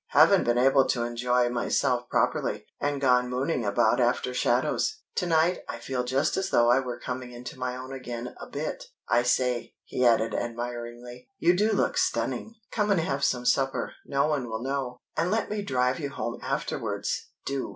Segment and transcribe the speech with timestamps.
[0.07, 5.01] Haven't been able to enjoy myself properly, and gone mooning about after shadows.
[5.17, 8.47] To night I feel just as though I were coming into my own again a
[8.47, 8.85] bit.
[9.07, 12.55] I say," he added, admiringly, "you do look stunning!
[12.71, 16.39] Come and have some supper no one will know and let me drive you home
[16.41, 17.27] afterwards.
[17.45, 17.69] Do!"